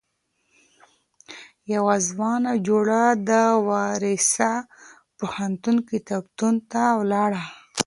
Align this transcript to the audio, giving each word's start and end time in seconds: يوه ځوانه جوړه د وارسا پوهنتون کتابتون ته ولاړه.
يوه 1.73 1.95
ځوانه 2.09 2.51
جوړه 2.67 3.01
د 3.29 3.31
وارسا 3.69 4.53
پوهنتون 5.17 5.77
کتابتون 5.89 6.55
ته 6.71 6.81
ولاړه. 6.99 7.43